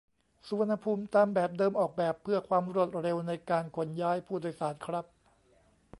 [0.47, 5.05] สุวรรณภูมิ ตามแบบเดิมออกแบบเพื่อความรวดเร็วในการขนย้ายผู้โดยสารครับ